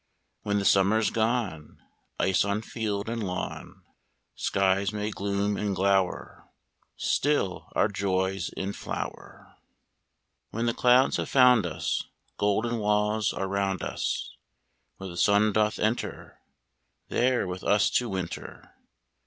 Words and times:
When 0.41 0.57
the 0.57 0.65
summer's 0.65 1.11
gone, 1.11 1.77
Ice 2.19 2.43
on 2.43 2.63
field 2.63 3.07
and 3.07 3.21
lawn. 3.23 3.83
Skies 4.33 4.91
may 4.91 5.11
gloom 5.11 5.57
and 5.57 5.75
glower 5.75 6.49
Still 6.97 7.69
our 7.75 7.87
joy's 7.87 8.49
in 8.57 8.73
flower. 8.73 9.53
40 9.59 9.59
OURS 9.59 9.63
When 10.49 10.65
the 10.65 10.73
clouds 10.73 11.17
have 11.17 11.29
found 11.29 11.67
us 11.67 12.01
Golden 12.39 12.79
walls 12.79 13.31
are 13.31 13.47
round 13.47 13.83
us 13.83 14.35
Where 14.97 15.07
the 15.07 15.17
sun 15.17 15.53
doth 15.53 15.77
enter 15.77 16.39
There 17.09 17.45
with 17.47 17.63
us 17.63 17.91
to 17.91 18.09
winter. 18.09 18.73